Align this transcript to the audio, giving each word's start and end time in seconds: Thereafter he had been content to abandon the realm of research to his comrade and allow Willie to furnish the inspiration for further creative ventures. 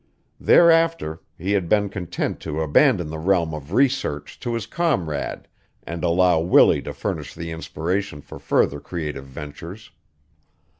Thereafter 0.39 1.21
he 1.37 1.51
had 1.51 1.69
been 1.69 1.87
content 1.87 2.39
to 2.39 2.59
abandon 2.61 3.11
the 3.11 3.19
realm 3.19 3.53
of 3.53 3.71
research 3.71 4.39
to 4.39 4.55
his 4.55 4.65
comrade 4.65 5.47
and 5.83 6.03
allow 6.03 6.39
Willie 6.39 6.81
to 6.81 6.91
furnish 6.91 7.35
the 7.35 7.51
inspiration 7.51 8.19
for 8.23 8.39
further 8.39 8.79
creative 8.79 9.25
ventures. 9.27 9.91